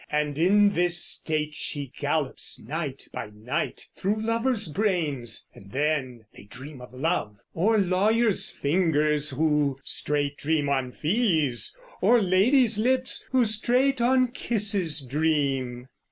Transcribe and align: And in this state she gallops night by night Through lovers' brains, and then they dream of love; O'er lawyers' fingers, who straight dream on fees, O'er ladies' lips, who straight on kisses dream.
And 0.11 0.39
in 0.39 0.71
this 0.73 0.97
state 0.97 1.53
she 1.53 1.91
gallops 1.95 2.57
night 2.59 3.07
by 3.13 3.27
night 3.29 3.85
Through 3.95 4.19
lovers' 4.19 4.67
brains, 4.67 5.47
and 5.53 5.71
then 5.71 6.25
they 6.35 6.45
dream 6.45 6.81
of 6.81 6.91
love; 6.91 7.37
O'er 7.55 7.77
lawyers' 7.77 8.49
fingers, 8.49 9.29
who 9.29 9.77
straight 9.83 10.37
dream 10.37 10.69
on 10.69 10.91
fees, 10.91 11.77
O'er 12.01 12.19
ladies' 12.19 12.79
lips, 12.79 13.27
who 13.31 13.45
straight 13.45 14.01
on 14.01 14.29
kisses 14.29 15.01
dream. 15.01 15.87